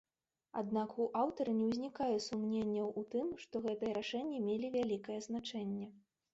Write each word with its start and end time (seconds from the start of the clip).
Аднак 0.61 0.95
у 1.03 1.05
аўтара 1.23 1.53
не 1.57 1.67
ўзнікае 1.73 2.15
сумненняў 2.29 2.89
у 3.03 3.05
тым, 3.13 3.29
што 3.45 3.55
гэтыя 3.69 3.95
рашэнні 4.01 4.43
мелі 4.49 4.75
вялікае 4.81 5.19
значэнне. 5.31 5.87